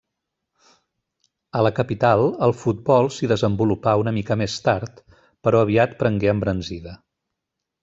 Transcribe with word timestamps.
A 1.59 1.61
la 1.67 1.71
capital, 1.79 2.21
el 2.47 2.53
futbol 2.61 3.11
s'hi 3.17 3.29
desenvolupà 3.33 3.95
una 4.05 4.15
mica 4.17 4.39
més 4.45 4.57
tard, 4.71 5.05
però 5.49 5.63
aviat 5.67 5.97
prengué 6.03 6.35
embranzida. 6.35 6.99